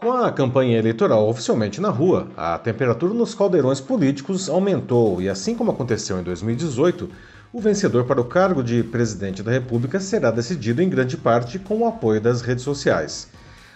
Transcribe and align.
Com 0.00 0.12
a 0.12 0.32
campanha 0.32 0.78
eleitoral 0.78 1.28
oficialmente 1.28 1.78
na 1.78 1.90
rua, 1.90 2.28
a 2.34 2.58
temperatura 2.58 3.12
nos 3.12 3.34
caldeirões 3.34 3.82
políticos 3.82 4.48
aumentou 4.48 5.20
e, 5.20 5.28
assim 5.28 5.54
como 5.54 5.72
aconteceu 5.72 6.18
em 6.18 6.22
2018, 6.22 7.06
o 7.52 7.60
vencedor 7.60 8.04
para 8.04 8.18
o 8.18 8.24
cargo 8.24 8.64
de 8.64 8.82
presidente 8.82 9.42
da 9.42 9.50
República 9.50 10.00
será 10.00 10.30
decidido 10.30 10.80
em 10.80 10.88
grande 10.88 11.18
parte 11.18 11.58
com 11.58 11.80
o 11.80 11.86
apoio 11.86 12.18
das 12.18 12.40
redes 12.40 12.64
sociais. 12.64 13.28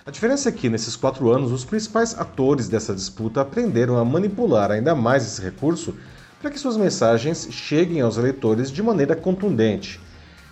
A 0.06 0.10
diferença 0.10 0.48
é 0.48 0.52
que, 0.52 0.70
nesses 0.70 0.96
quatro 0.96 1.30
anos, 1.30 1.52
os 1.52 1.62
principais 1.62 2.18
atores 2.18 2.68
dessa 2.68 2.94
disputa 2.94 3.42
aprenderam 3.42 3.98
a 3.98 4.04
manipular 4.04 4.70
ainda 4.70 4.94
mais 4.94 5.26
esse 5.26 5.42
recurso 5.42 5.94
para 6.40 6.50
que 6.50 6.58
suas 6.58 6.78
mensagens 6.78 7.48
cheguem 7.50 8.00
aos 8.00 8.16
eleitores 8.16 8.72
de 8.72 8.82
maneira 8.82 9.14
contundente. 9.14 10.00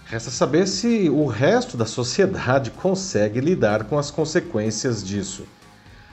Resta 0.04 0.30
saber 0.30 0.68
se 0.68 1.09
o 1.09 1.25
resto 1.25 1.79
da 1.79 1.86
sociedade 1.86 2.70
consegue 2.77 3.41
lidar 3.41 3.84
com 3.84 3.98
as 3.98 4.11
consequências 4.11 5.02
disso. 5.02 5.46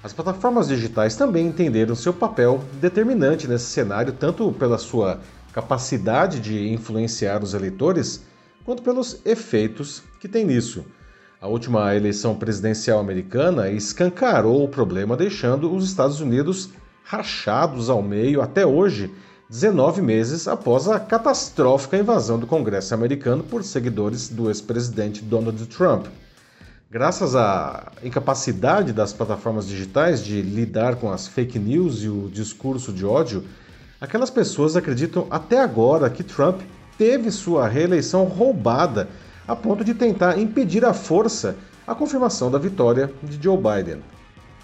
As 0.01 0.13
plataformas 0.13 0.69
digitais 0.69 1.17
também 1.17 1.47
entenderam 1.47 1.93
seu 1.93 2.13
papel 2.13 2.63
determinante 2.79 3.49
nesse 3.49 3.65
cenário, 3.65 4.13
tanto 4.13 4.49
pela 4.53 4.77
sua 4.77 5.19
capacidade 5.51 6.39
de 6.39 6.69
influenciar 6.71 7.43
os 7.43 7.53
eleitores, 7.53 8.23
quanto 8.63 8.81
pelos 8.81 9.19
efeitos 9.25 10.01
que 10.21 10.29
tem 10.29 10.45
nisso. 10.45 10.85
A 11.41 11.47
última 11.47 11.93
eleição 11.93 12.33
presidencial 12.33 12.97
americana 12.97 13.69
escancarou 13.69 14.63
o 14.63 14.69
problema, 14.69 15.17
deixando 15.17 15.73
os 15.73 15.83
Estados 15.83 16.21
Unidos 16.21 16.69
rachados 17.03 17.89
ao 17.89 18.01
meio 18.01 18.41
até 18.41 18.65
hoje, 18.65 19.13
19 19.49 20.01
meses 20.01 20.47
após 20.47 20.87
a 20.87 20.97
catastrófica 20.97 21.97
invasão 21.97 22.39
do 22.39 22.47
Congresso 22.47 22.93
americano 22.93 23.43
por 23.43 23.63
seguidores 23.63 24.29
do 24.29 24.47
ex-presidente 24.49 25.23
Donald 25.23 25.65
Trump. 25.65 26.05
Graças 26.91 27.35
à 27.35 27.91
incapacidade 28.03 28.91
das 28.91 29.13
plataformas 29.13 29.67
digitais 29.67 30.23
de 30.23 30.41
lidar 30.41 30.95
com 30.95 31.11
as 31.11 31.27
fake 31.27 31.59
news 31.59 32.01
e 32.01 32.09
o 32.09 32.27
discurso 32.27 32.91
de 32.91 33.05
ódio, 33.05 33.43
aquelas 34.01 34.31
pessoas 34.31 34.75
acreditam 34.75 35.27
até 35.29 35.61
agora 35.61 36.09
que 36.09 36.23
Trump 36.23 36.61
teve 36.97 37.29
sua 37.29 37.67
reeleição 37.67 38.23
roubada 38.23 39.07
a 39.47 39.55
ponto 39.55 39.83
de 39.83 39.93
tentar 39.93 40.39
impedir 40.39 40.83
à 40.83 40.91
força 40.91 41.55
a 41.85 41.93
confirmação 41.93 42.49
da 42.49 42.57
vitória 42.57 43.13
de 43.21 43.39
Joe 43.39 43.55
Biden. 43.55 44.01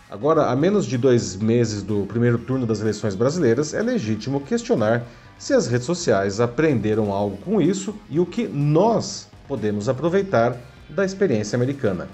Agora, 0.10 0.48
a 0.48 0.56
menos 0.56 0.88
de 0.88 0.98
dois 0.98 1.36
meses 1.36 1.84
do 1.84 2.08
primeiro 2.08 2.40
turno 2.40 2.66
das 2.66 2.82
eleições 2.82 3.14
brasileiras, 3.14 3.72
é 3.72 3.84
legítimo 3.84 4.42
questionar 4.42 5.04
se 5.38 5.54
as 5.54 5.68
redes 5.68 5.86
sociais 5.86 6.40
aprenderam 6.40 7.14
algo 7.14 7.38
com 7.38 7.62
isso 7.62 7.94
e 8.10 8.20
o 8.20 8.26
que 8.26 8.48
nós 8.48 9.28
podemos 9.48 9.88
aproveitar 9.88 10.58
da 10.90 11.06
experiência 11.06 11.56
americana. 11.56 12.08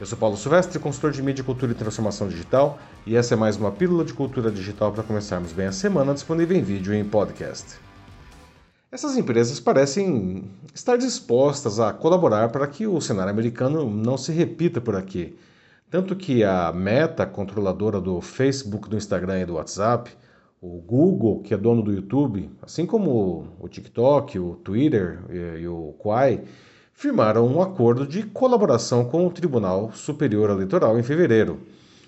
Eu 0.00 0.06
sou 0.06 0.16
Paulo 0.16 0.36
Silvestre, 0.36 0.78
consultor 0.78 1.10
de 1.10 1.20
mídia, 1.20 1.42
cultura 1.42 1.72
e 1.72 1.74
transformação 1.74 2.28
digital, 2.28 2.78
e 3.04 3.16
essa 3.16 3.34
é 3.34 3.36
mais 3.36 3.56
uma 3.56 3.72
pílula 3.72 4.04
de 4.04 4.14
cultura 4.14 4.48
digital 4.48 4.92
para 4.92 5.02
começarmos 5.02 5.52
bem 5.52 5.66
a 5.66 5.72
semana, 5.72 6.14
disponível 6.14 6.56
em 6.56 6.62
vídeo 6.62 6.94
e 6.94 6.96
em 6.96 7.04
podcast. 7.04 7.80
Essas 8.92 9.16
empresas 9.16 9.58
parecem 9.58 10.44
estar 10.72 10.96
dispostas 10.96 11.80
a 11.80 11.92
colaborar 11.92 12.50
para 12.50 12.64
que 12.68 12.86
o 12.86 13.00
cenário 13.00 13.32
americano 13.32 13.90
não 13.90 14.16
se 14.16 14.30
repita 14.30 14.80
por 14.80 14.94
aqui. 14.94 15.36
Tanto 15.90 16.14
que 16.14 16.44
a 16.44 16.72
Meta, 16.72 17.26
controladora 17.26 18.00
do 18.00 18.20
Facebook, 18.20 18.88
do 18.88 18.96
Instagram 18.96 19.40
e 19.40 19.46
do 19.46 19.54
WhatsApp, 19.54 20.12
o 20.60 20.80
Google, 20.80 21.40
que 21.40 21.52
é 21.52 21.56
dono 21.56 21.82
do 21.82 21.92
YouTube, 21.92 22.48
assim 22.62 22.86
como 22.86 23.48
o 23.58 23.68
TikTok, 23.68 24.38
o 24.38 24.54
Twitter 24.62 25.18
e, 25.60 25.66
o 25.66 25.92
Quai, 25.98 26.44
firmaram 26.98 27.46
um 27.46 27.62
acordo 27.62 28.04
de 28.04 28.24
colaboração 28.24 29.04
com 29.04 29.24
o 29.24 29.30
Tribunal 29.30 29.92
Superior 29.94 30.50
Eleitoral 30.50 30.98
em 30.98 31.02
fevereiro. 31.04 31.60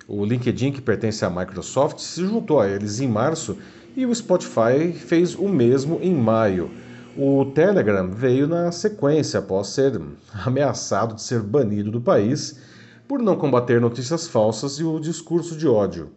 O 0.08 0.24
LinkedIn, 0.24 0.72
que 0.72 0.82
pertence 0.82 1.24
à 1.24 1.30
Microsoft, 1.30 2.00
se 2.00 2.26
juntou 2.26 2.58
a 2.58 2.68
eles 2.68 2.98
em 2.98 3.06
março 3.06 3.56
e 3.96 4.04
o 4.04 4.12
Spotify 4.12 4.92
fez 4.92 5.36
o 5.36 5.48
mesmo 5.48 6.00
em 6.02 6.12
maio. 6.12 6.72
O 7.16 7.44
Telegram 7.54 8.10
veio 8.10 8.48
na 8.48 8.72
sequência 8.72 9.38
após 9.38 9.68
ser 9.68 10.00
ameaçado 10.44 11.14
de 11.14 11.22
ser 11.22 11.38
banido 11.40 11.92
do 11.92 12.00
país 12.00 12.60
por 13.06 13.22
não 13.22 13.36
combater 13.36 13.80
notícias 13.80 14.26
falsas 14.26 14.80
e 14.80 14.82
o 14.82 14.98
discurso 14.98 15.56
de 15.56 15.68
ódio. 15.68 16.10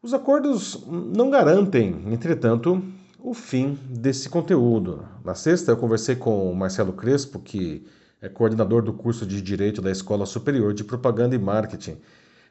Os 0.00 0.14
acordos 0.14 0.84
não 0.86 1.30
garantem, 1.30 2.00
entretanto, 2.12 2.80
o 3.22 3.34
fim 3.34 3.78
desse 3.88 4.28
conteúdo. 4.28 5.06
Na 5.24 5.34
sexta, 5.34 5.72
eu 5.72 5.76
conversei 5.76 6.16
com 6.16 6.50
o 6.50 6.56
Marcelo 6.56 6.92
Crespo, 6.92 7.38
que 7.38 7.84
é 8.20 8.28
coordenador 8.28 8.82
do 8.82 8.92
curso 8.92 9.24
de 9.24 9.40
Direito 9.40 9.80
da 9.80 9.90
Escola 9.90 10.26
Superior 10.26 10.74
de 10.74 10.84
Propaganda 10.84 11.34
e 11.34 11.38
Marketing 11.38 11.98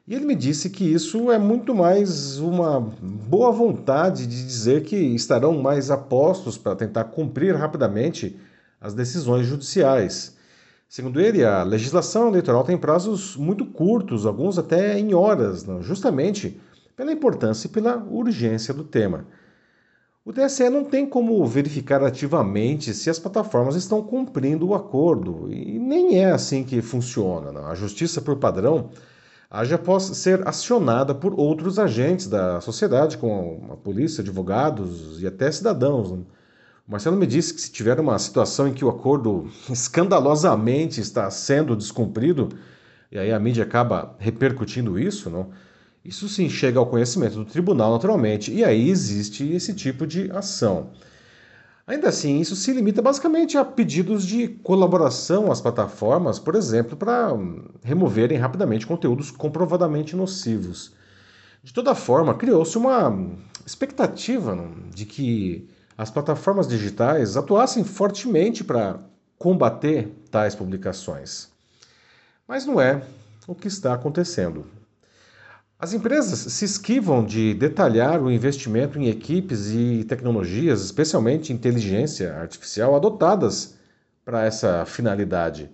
e 0.08 0.16
ele 0.16 0.26
me 0.26 0.36
disse 0.36 0.70
que 0.70 0.84
isso 0.84 1.32
é 1.32 1.38
muito 1.38 1.76
mais 1.76 2.40
uma 2.40 2.80
boa 2.80 3.52
vontade 3.52 4.26
de 4.26 4.44
dizer 4.44 4.84
que 4.84 4.96
estarão 4.96 5.62
mais 5.62 5.92
apostos 5.92 6.58
para 6.58 6.76
tentar 6.76 7.06
cumprir 7.06 7.56
rapidamente 7.56 8.36
as 8.80 8.96
decisões 8.96 9.46
judiciais. 9.46 10.36
Segundo 10.90 11.22
ele, 11.22 11.46
a 11.46 11.64
legislação 11.64 12.28
eleitoral 12.28 12.64
tem 12.64 12.78
prazos 12.78 13.38
muito 13.38 13.64
curtos, 13.64 14.26
alguns 14.26 14.58
até 14.58 14.98
em 14.98 15.14
horas, 15.14 15.66
justamente 15.82 16.59
pela 16.98 17.12
importância 17.12 17.68
e 17.68 17.72
pela 17.72 17.96
urgência 17.96 18.74
do 18.74 18.84
tema. 18.84 19.26
O 20.24 20.32
TSE 20.32 20.70
não 20.70 20.84
tem 20.84 21.08
como 21.08 21.44
verificar 21.48 22.04
ativamente 22.04 22.94
se 22.94 23.09
as 23.09 23.18
plataformas 23.18 23.76
estão 23.76 24.04
cumprindo 24.04 24.68
o 24.68 24.76
acordo, 24.76 25.52
e 25.52 25.80
nem 25.80 26.20
é 26.20 26.32
assim 26.32 26.64
que 26.64 26.80
funciona. 26.80 27.52
Não. 27.52 27.66
A 27.66 27.74
justiça, 27.74 28.22
por 28.22 28.38
padrão, 28.38 28.92
haja 29.50 29.76
após 29.76 30.04
ser 30.04 30.48
acionada 30.48 31.16
por 31.16 31.34
outros 31.40 31.80
agentes 31.80 32.28
da 32.28 32.62
sociedade, 32.62 33.18
como 33.18 33.74
a 33.74 33.76
polícia, 33.76 34.22
advogados 34.22 35.20
e 35.20 35.26
até 35.26 35.52
cidadãos. 35.52 36.12
Né? 36.12 36.20
O 36.88 36.92
Marcelo 36.92 37.18
me 37.18 37.26
disse 37.26 37.56
que 37.56 37.62
se 37.62 37.72
tiver 37.72 38.00
uma 38.00 38.20
situação 38.20 38.68
em 38.68 38.74
que 38.74 38.86
o 38.86 38.90
acordo 38.90 39.50
escandalosamente 39.72 41.02
está 41.02 41.32
sendo 41.32 41.76
descumprido, 41.76 42.50
e 43.12 43.18
aí 43.18 43.32
a 43.32 43.40
mídia 43.40 43.64
acaba 43.64 44.16
repercutindo 44.20 45.00
isso, 45.00 45.32
não? 45.32 45.50
Isso 46.04 46.28
sim 46.28 46.50
chega 46.50 46.80
ao 46.80 46.88
conhecimento 46.88 47.36
do 47.36 47.46
tribunal 47.46 47.92
naturalmente, 47.92 48.52
e 48.52 48.64
aí 48.64 48.90
existe 48.90 49.48
esse 49.52 49.74
tipo 49.74 50.08
de 50.08 50.32
ação. 50.32 50.90
Ainda 51.86 52.10
assim, 52.10 52.40
isso 52.40 52.56
se 52.56 52.72
limita 52.72 53.02
basicamente 53.02 53.58
a 53.58 53.66
pedidos 53.66 54.26
de 54.26 54.48
colaboração 54.48 55.52
às 55.52 55.60
plataformas, 55.60 56.40
por 56.40 56.56
exemplo, 56.56 56.96
para 56.96 57.34
hum, 57.34 57.66
removerem 57.84 58.38
rapidamente 58.38 58.88
conteúdos 58.88 59.30
comprovadamente 59.30 60.16
nocivos. 60.16 60.94
De 61.64 61.74
toda 61.74 61.94
forma, 61.94 62.34
criou-se 62.34 62.78
uma 62.78 63.10
hum, 63.10 63.36
expectativa 63.66 64.54
hum, 64.54 64.90
de 64.94 65.06
que 65.06 65.68
as 65.98 66.10
plataformas 66.10 66.68
digitais 66.68 67.36
atuassem 67.36 67.84
fortemente 67.84 68.64
para 68.64 69.00
combater 69.38 70.10
tais 70.32 70.56
publicações. 70.56 71.50
Mas 72.48 72.66
não 72.66 72.80
é 72.80 73.04
o 73.48 73.54
que 73.54 73.68
está 73.68 73.94
acontecendo. 73.94 74.66
As 75.81 75.94
empresas 75.94 76.38
se 76.53 76.64
esquivam 76.64 77.25
de 77.25 77.56
detalhar 77.56 78.22
o 78.22 78.30
investimento 78.30 79.00
em 79.00 79.09
equipes 79.09 79.72
e 79.72 80.03
tecnologias, 80.03 80.84
especialmente 80.84 81.52
inteligência 81.52 82.36
artificial, 82.36 82.96
adotadas 82.96 83.80
para 84.24 84.46
essa 84.46 84.86
finalidade. 84.86 85.72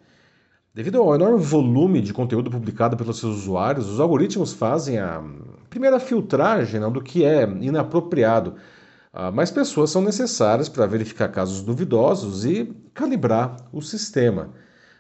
Devido 0.74 1.02
ao 1.02 1.14
enorme 1.14 1.44
volume 1.44 2.00
de 2.00 2.14
conteúdo 2.14 2.50
publicado 2.50 2.96
pelos 2.96 3.20
seus 3.20 3.36
usuários, 3.36 3.90
os 3.90 4.00
algoritmos 4.00 4.54
fazem 4.54 4.98
a 4.98 5.22
primeira 5.70 6.00
filtragem 6.00 6.80
do 6.90 7.02
que 7.02 7.26
é 7.26 7.44
inapropriado. 7.44 8.56
Ah, 9.12 9.30
mais 9.30 9.52
pessoas 9.52 9.90
são 9.90 10.02
necessárias 10.02 10.70
para 10.70 10.86
verificar 10.86 11.28
casos 11.28 11.62
duvidosos 11.62 12.46
e 12.46 12.74
calibrar 12.94 13.58
o 13.74 13.82
sistema. 13.82 14.52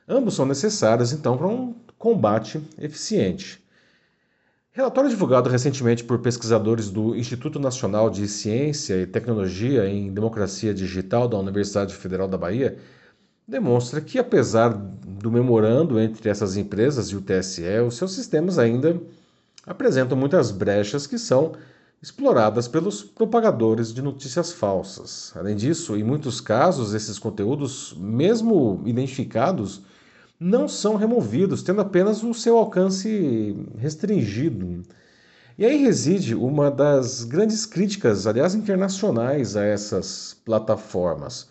Ambos 0.05 0.35
são 0.35 0.45
necessários, 0.45 1.13
então, 1.13 1.37
para 1.37 1.47
um 1.47 1.75
combate 1.97 2.61
eficiente. 2.77 3.65
Relatório 4.77 5.09
divulgado 5.09 5.49
recentemente 5.49 6.03
por 6.03 6.19
pesquisadores 6.19 6.91
do 6.91 7.15
Instituto 7.15 7.59
Nacional 7.59 8.11
de 8.11 8.27
Ciência 8.27 8.93
e 9.01 9.07
Tecnologia 9.07 9.89
em 9.89 10.13
Democracia 10.13 10.71
Digital 10.71 11.27
da 11.27 11.35
Universidade 11.35 11.95
Federal 11.95 12.27
da 12.27 12.37
Bahia 12.37 12.77
demonstra 13.47 13.99
que, 13.99 14.19
apesar 14.19 14.69
do 14.69 15.31
memorando 15.31 15.99
entre 15.99 16.29
essas 16.29 16.55
empresas 16.55 17.07
e 17.07 17.15
o 17.15 17.21
TSE, 17.21 17.63
os 17.87 17.95
seus 17.97 18.11
sistemas 18.11 18.59
ainda 18.59 19.01
apresentam 19.65 20.15
muitas 20.15 20.51
brechas 20.51 21.07
que 21.07 21.17
são 21.17 21.53
exploradas 21.99 22.67
pelos 22.67 23.01
propagadores 23.03 23.91
de 23.91 24.03
notícias 24.03 24.51
falsas. 24.51 25.33
Além 25.35 25.55
disso, 25.55 25.97
em 25.97 26.03
muitos 26.03 26.39
casos, 26.39 26.93
esses 26.93 27.17
conteúdos, 27.17 27.95
mesmo 27.97 28.83
identificados, 28.85 29.81
não 30.39 30.67
são 30.67 30.95
removidos, 30.95 31.63
tendo 31.63 31.81
apenas 31.81 32.23
o 32.23 32.33
seu 32.33 32.57
alcance 32.57 33.55
restringido. 33.77 34.83
E 35.57 35.65
aí 35.65 35.77
reside 35.77 36.35
uma 36.35 36.69
das 36.69 37.23
grandes 37.23 37.65
críticas, 37.65 38.27
aliás, 38.27 38.53
internacionais 38.53 39.55
a 39.55 39.63
essas 39.63 40.35
plataformas. 40.45 41.49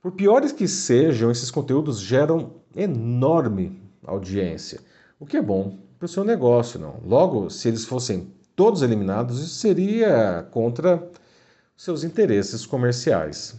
Por 0.00 0.12
piores 0.12 0.52
que 0.52 0.68
sejam, 0.68 1.30
esses 1.30 1.50
conteúdos 1.50 2.00
geram 2.00 2.54
enorme 2.74 3.80
audiência, 4.04 4.80
o 5.18 5.26
que 5.26 5.36
é 5.36 5.42
bom 5.42 5.78
para 5.98 6.06
o 6.06 6.08
seu 6.08 6.24
negócio, 6.24 6.80
não. 6.80 7.00
Logo, 7.04 7.48
se 7.50 7.68
eles 7.68 7.84
fossem 7.84 8.32
todos 8.56 8.82
eliminados, 8.82 9.40
isso 9.40 9.54
seria 9.54 10.46
contra 10.50 11.08
seus 11.76 12.02
interesses 12.04 12.66
comerciais. 12.66 13.54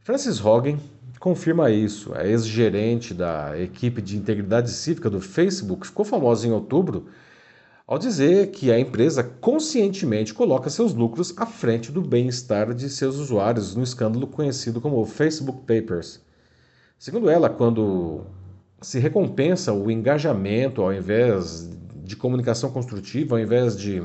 Francis 0.00 0.42
Hogan 0.44 0.78
confirma 1.22 1.70
isso. 1.70 2.12
A 2.14 2.26
ex-gerente 2.26 3.14
da 3.14 3.56
equipe 3.56 4.02
de 4.02 4.16
integridade 4.16 4.72
cívica 4.72 5.08
do 5.08 5.20
Facebook 5.20 5.86
ficou 5.86 6.04
famosa 6.04 6.48
em 6.48 6.50
outubro 6.50 7.06
ao 7.86 7.96
dizer 7.96 8.50
que 8.50 8.72
a 8.72 8.78
empresa 8.78 9.22
conscientemente 9.22 10.34
coloca 10.34 10.68
seus 10.68 10.92
lucros 10.92 11.32
à 11.36 11.46
frente 11.46 11.92
do 11.92 12.02
bem-estar 12.02 12.74
de 12.74 12.90
seus 12.90 13.18
usuários 13.18 13.76
no 13.76 13.84
escândalo 13.84 14.26
conhecido 14.26 14.80
como 14.80 15.04
Facebook 15.06 15.60
Papers. 15.60 16.20
Segundo 16.98 17.30
ela, 17.30 17.48
quando 17.48 18.22
se 18.80 18.98
recompensa 18.98 19.72
o 19.72 19.92
engajamento 19.92 20.82
ao 20.82 20.92
invés 20.92 21.70
de 22.02 22.16
comunicação 22.16 22.72
construtiva, 22.72 23.36
ao 23.36 23.40
invés 23.40 23.78
de 23.78 24.02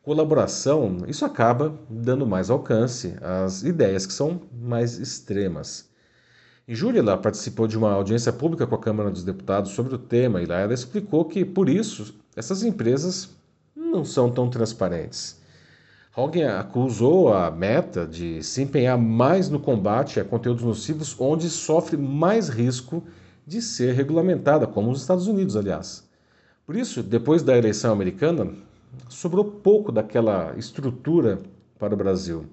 colaboração, 0.00 0.98
isso 1.08 1.24
acaba 1.24 1.76
dando 1.90 2.24
mais 2.24 2.50
alcance 2.50 3.16
às 3.20 3.64
ideias 3.64 4.06
que 4.06 4.12
são 4.12 4.42
mais 4.52 5.00
extremas. 5.00 5.95
Em 6.68 6.74
julho, 6.74 6.98
ela 6.98 7.16
participou 7.16 7.68
de 7.68 7.78
uma 7.78 7.92
audiência 7.92 8.32
pública 8.32 8.66
com 8.66 8.74
a 8.74 8.80
Câmara 8.80 9.08
dos 9.08 9.22
Deputados 9.22 9.70
sobre 9.70 9.94
o 9.94 9.98
tema 9.98 10.42
e 10.42 10.46
lá 10.46 10.58
ela 10.58 10.74
explicou 10.74 11.24
que, 11.24 11.44
por 11.44 11.68
isso, 11.68 12.12
essas 12.34 12.64
empresas 12.64 13.30
não 13.76 14.04
são 14.04 14.32
tão 14.32 14.50
transparentes. 14.50 15.40
Hogan 16.16 16.58
acusou 16.58 17.32
a 17.32 17.52
Meta 17.52 18.04
de 18.04 18.42
se 18.42 18.62
empenhar 18.62 18.98
mais 18.98 19.48
no 19.48 19.60
combate 19.60 20.18
a 20.18 20.24
conteúdos 20.24 20.64
nocivos 20.64 21.14
onde 21.20 21.48
sofre 21.48 21.96
mais 21.96 22.48
risco 22.48 23.00
de 23.46 23.62
ser 23.62 23.94
regulamentada, 23.94 24.66
como 24.66 24.90
os 24.90 25.00
Estados 25.00 25.28
Unidos, 25.28 25.56
aliás. 25.56 26.04
Por 26.66 26.74
isso, 26.74 27.00
depois 27.00 27.44
da 27.44 27.56
eleição 27.56 27.92
americana, 27.92 28.52
sobrou 29.08 29.44
pouco 29.44 29.92
daquela 29.92 30.52
estrutura 30.56 31.38
para 31.78 31.94
o 31.94 31.96
Brasil. 31.96 32.44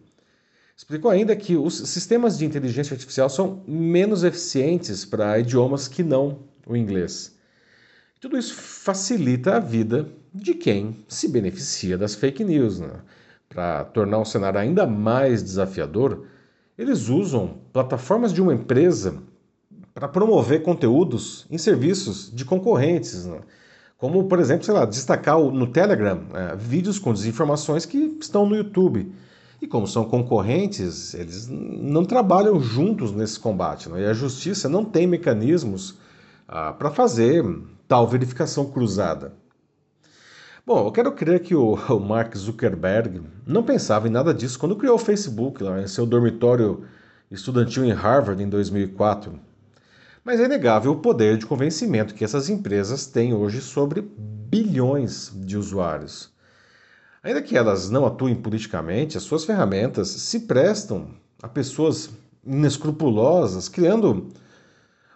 Explicou 0.75 1.11
ainda 1.11 1.35
que 1.35 1.55
os 1.55 1.77
sistemas 1.89 2.37
de 2.37 2.45
inteligência 2.45 2.93
artificial 2.93 3.29
são 3.29 3.63
menos 3.67 4.23
eficientes 4.23 5.05
para 5.05 5.39
idiomas 5.39 5.87
que 5.87 6.03
não 6.03 6.39
o 6.65 6.75
inglês. 6.75 7.35
Tudo 8.19 8.37
isso 8.37 8.55
facilita 8.55 9.55
a 9.55 9.59
vida 9.59 10.09
de 10.33 10.53
quem 10.53 11.05
se 11.07 11.27
beneficia 11.27 11.97
das 11.97 12.15
fake 12.15 12.43
news. 12.43 12.79
Né? 12.79 13.01
Para 13.47 13.83
tornar 13.83 14.17
o 14.17 14.25
cenário 14.25 14.59
ainda 14.59 14.87
mais 14.87 15.43
desafiador, 15.43 16.25
eles 16.77 17.07
usam 17.07 17.59
plataformas 17.71 18.33
de 18.33 18.41
uma 18.41 18.53
empresa 18.53 19.21
para 19.93 20.07
promover 20.07 20.63
conteúdos 20.63 21.45
em 21.51 21.57
serviços 21.57 22.31
de 22.33 22.43
concorrentes. 22.43 23.25
Né? 23.25 23.41
Como, 23.97 24.23
por 24.23 24.39
exemplo, 24.39 24.65
sei 24.65 24.73
lá, 24.73 24.85
destacar 24.85 25.39
no 25.39 25.67
Telegram 25.67 26.23
é, 26.33 26.55
vídeos 26.55 26.97
com 26.97 27.13
desinformações 27.13 27.85
que 27.85 28.17
estão 28.19 28.45
no 28.45 28.55
YouTube. 28.55 29.13
E 29.63 29.68
como 29.68 29.88
são 29.88 30.04
concorrentes, 30.04 31.13
eles 31.13 31.48
não 31.48 32.04
trabalham 32.04 32.60
juntos 32.60 33.13
nesse 33.13 33.39
combate. 33.39 33.88
Né? 33.88 34.01
E 34.01 34.06
a 34.06 34.13
justiça 34.13 34.68
não 34.68 34.83
tem 34.83 35.07
mecanismos 35.07 35.98
ah, 36.45 36.74
para 36.74 36.92
fazer 36.92 37.45
tal 37.88 38.06
verificação 38.06 38.69
cruzada. 38.69 39.33
Bom, 40.65 40.86
eu 40.86 40.92
quero 40.92 41.13
crer 41.13 41.39
que 41.39 41.56
o, 41.56 41.75
o, 41.95 41.98
Mark 41.98 42.36
Zuckerberg 42.36 43.21
não 43.48 43.63
pensava 43.63 44.06
em 44.06 44.12
nada 44.12 44.33
disso 44.33 44.60
quando 44.60 44.75
criou 44.75 44.95
o 44.95 45.00
Facebook 45.00 45.63
lá 45.63 45.81
em 45.81 45.88
seu 45.88 46.06
dormitório 46.06 46.83
estudantil 47.31 47.86
em 47.86 47.94
Harvard 47.94 48.44
em 48.44 48.50
2004. 48.50 49.39
Mas 50.25 50.42
é 50.42 50.44
inegável 50.44 50.92
o 50.92 51.00
poder 51.00 51.38
de 51.38 51.45
convencimento 51.45 52.13
que 52.13 52.25
essas 52.25 52.50
empresas 52.50 53.06
têm 53.06 53.33
hoje 53.33 53.62
sobre 53.62 54.01
bilhões 54.01 55.31
de 55.33 55.57
usuários. 55.57 56.32
Ainda 57.23 57.41
que 57.41 57.55
elas 57.55 57.89
não 57.89 58.05
atuem 58.05 58.35
politicamente, 58.35 59.17
as 59.17 59.23
suas 59.23 59.45
ferramentas 59.45 60.09
se 60.09 60.41
prestam 60.41 61.07
a 61.41 61.47
pessoas 61.47 62.09
inescrupulosas, 62.45 63.69
criando 63.69 64.27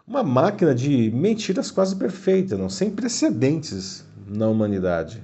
uma 0.07 0.24
máquina 0.24 0.74
de 0.74 1.12
mentiras 1.12 1.69
quase 1.69 1.98
perfeita, 1.98 2.57
não 2.57 2.69
sem 2.69 2.89
precedentes 2.89 4.06
na 4.25 4.48
humanidade. 4.48 5.21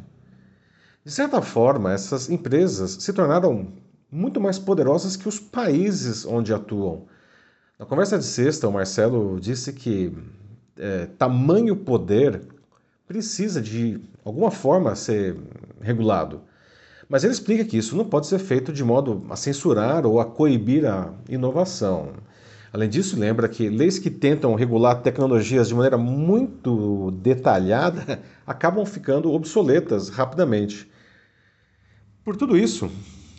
De 1.05 1.11
certa 1.11 1.41
forma, 1.41 1.93
essas 1.93 2.29
empresas 2.29 2.91
se 2.99 3.13
tornaram 3.13 3.71
muito 4.11 4.41
mais 4.41 4.59
poderosas 4.59 5.15
que 5.15 5.29
os 5.29 5.39
países 5.39 6.25
onde 6.25 6.53
atuam. 6.53 7.05
Na 7.79 7.85
conversa 7.85 8.17
de 8.17 8.25
sexta, 8.25 8.67
o 8.67 8.73
Marcelo 8.73 9.39
disse 9.39 9.71
que 9.71 10.13
é, 10.77 11.05
tamanho 11.17 11.77
poder 11.77 12.41
precisa 13.07 13.61
de 13.61 14.01
alguma 14.25 14.51
forma 14.51 14.95
ser 14.95 15.37
regulado. 15.79 16.41
Mas 17.13 17.23
ele 17.23 17.31
explica 17.31 17.63
que 17.63 17.77
isso 17.77 17.95
não 17.95 18.05
pode 18.05 18.25
ser 18.25 18.39
feito 18.39 18.73
de 18.73 18.83
modo 18.83 19.23
a 19.29 19.35
censurar 19.35 20.03
ou 20.03 20.19
a 20.19 20.25
coibir 20.25 20.83
a 20.83 21.13
inovação. 21.29 22.13
Além 22.73 22.89
disso, 22.89 23.19
lembra 23.19 23.47
que 23.47 23.69
leis 23.69 23.99
que 23.99 24.09
tentam 24.09 24.55
regular 24.55 25.03
tecnologias 25.03 25.67
de 25.67 25.75
maneira 25.75 25.95
muito 25.95 27.11
detalhada 27.21 28.19
acabam 28.47 28.83
ficando 28.83 29.31
obsoletas 29.31 30.09
rapidamente. 30.09 30.89
Por 32.25 32.35
tudo 32.35 32.57
isso, 32.57 32.89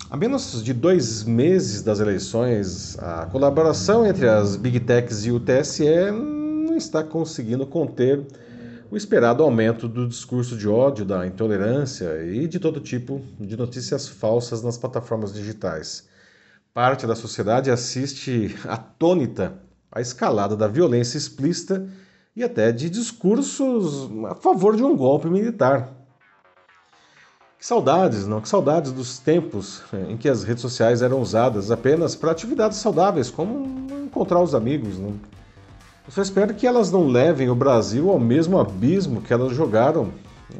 a 0.09 0.17
menos 0.17 0.63
de 0.63 0.73
dois 0.73 1.25
meses 1.25 1.83
das 1.83 1.99
eleições, 1.99 2.97
a 3.01 3.27
colaboração 3.27 4.07
entre 4.07 4.29
as 4.29 4.55
Big 4.55 4.79
Techs 4.79 5.27
e 5.27 5.33
o 5.33 5.41
TSE 5.41 6.13
não 6.13 6.77
está 6.77 7.03
conseguindo 7.03 7.67
conter 7.67 8.25
o 8.95 8.97
esperado 8.97 9.43
aumento 9.43 9.89
do 9.89 10.07
discurso 10.07 10.57
de 10.57 10.69
ódio, 10.69 11.05
da 11.05 11.27
intolerância 11.27 12.23
e 12.23 12.47
de 12.47 12.61
todo 12.61 12.79
tipo 12.79 13.21
de 13.41 13.57
notícias 13.57 14.07
falsas 14.07 14.63
nas 14.63 14.79
plataformas 14.79 15.35
digitais. 15.35 16.07
Parte 16.73 17.05
da 17.05 17.17
sociedade 17.17 17.73
assiste 17.73 18.55
atônita 18.69 19.59
à 19.91 20.01
escalada 20.01 20.57
da 20.57 20.69
violência 20.69 21.19
explícita 21.19 21.89
e 22.37 22.45
até 22.45 22.71
de 22.71 22.89
discursos 22.89 24.09
a 24.31 24.37
favor 24.37 24.77
de 24.77 24.85
um 24.85 24.97
golpe 24.97 25.29
militar. 25.29 25.93
Que 27.59 27.67
saudades, 27.67 28.29
não? 28.29 28.41
Que 28.41 28.49
saudades 28.49 28.93
dos 28.93 29.19
tempos 29.19 29.83
em 30.09 30.17
que 30.17 30.29
as 30.29 30.45
redes 30.45 30.63
sociais 30.63 31.03
eram 31.03 31.21
usadas 31.21 31.73
apenas 31.73 32.15
para 32.15 32.31
atividades 32.31 32.79
saudáveis, 32.79 33.29
como 33.29 33.89
encontrar 34.05 34.41
os 34.41 34.55
amigos, 34.55 34.97
não? 34.99 35.19
Eu 36.07 36.13
só 36.13 36.21
espero 36.21 36.53
que 36.53 36.67
elas 36.67 36.93
não 36.93 37.07
levem 37.09 37.49
o 37.49 37.55
Brasil 37.55 38.11
ao 38.11 38.21
mesmo 38.21 38.59
abismo 38.59 39.23
que 39.23 39.33
elas 39.33 39.57
jogaram 39.57 40.13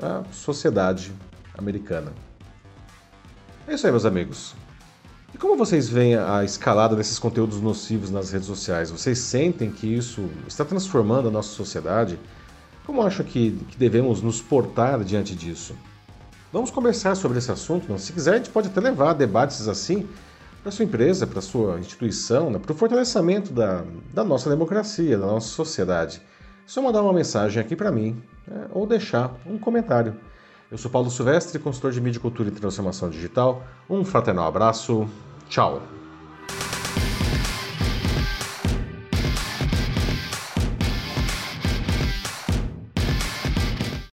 a 0.03 0.23
sociedade 0.33 1.13
americana. 1.57 2.13
É 3.69 3.75
isso 3.75 3.87
aí, 3.87 3.93
meus 3.93 4.07
amigos. 4.07 4.55
E 5.35 5.39
como 5.39 5.57
vocês 5.57 5.87
veem 5.87 6.17
a 6.17 6.45
escalada 6.45 6.97
desses 6.97 7.19
conteúdos 7.19 7.61
nocivos 7.61 8.11
nas 8.11 8.31
redes 8.31 8.47
sociais? 8.47 8.91
Vocês 8.91 9.19
sentem 9.19 9.71
que 9.71 9.87
isso 9.87 10.31
está 10.47 10.65
transformando 10.65 11.29
a 11.29 11.31
nossa 11.31 11.51
sociedade? 11.51 12.19
Como 12.87 13.03
acham 13.03 13.27
que, 13.27 13.59
que 13.69 13.77
devemos 13.77 14.23
nos 14.23 14.41
portar 14.41 15.05
diante 15.05 15.35
disso? 15.35 15.75
Vamos 16.51 16.71
conversar 16.71 17.17
sobre 17.17 17.37
esse 17.37 17.51
assunto. 17.51 17.87
Não? 17.91 17.99
Se 17.99 18.13
quiser, 18.13 18.35
a 18.35 18.37
gente 18.37 18.51
pode 18.51 18.69
até 18.69 18.81
levar 18.81 19.13
debates 19.13 19.69
assim 19.69 20.09
para 20.65 20.73
sua 20.73 20.87
empresa, 20.87 21.27
para 21.27 21.43
sua 21.43 21.79
instituição, 21.79 22.49
né, 22.49 22.59
para 22.59 22.73
o 22.73 22.75
fortalecimento 22.75 23.53
da, 23.53 23.85
da 24.15 24.25
nossa 24.25 24.49
democracia, 24.49 25.19
da 25.19 25.27
nossa 25.27 25.49
sociedade. 25.49 26.23
É 26.41 26.67
só 26.67 26.81
mandar 26.81 27.03
uma 27.03 27.13
mensagem 27.13 27.61
aqui 27.61 27.77
para 27.77 27.93
mim 27.93 28.21
né, 28.49 28.67
ou 28.73 28.87
deixar 28.87 29.37
um 29.47 29.59
comentário. 29.59 30.17
Eu 30.73 30.79
sou 30.79 30.91
Paulo 30.91 31.11
Silvestre, 31.11 31.59
consultor 31.59 31.93
de 31.93 32.01
mídia, 32.01 32.19
cultura 32.19 32.49
e 32.49 32.53
transformação 32.53 33.11
digital. 33.11 33.63
Um 33.91 34.07
fraternal 34.07 34.49
abraço. 34.49 35.07
Tchau. 35.51 35.94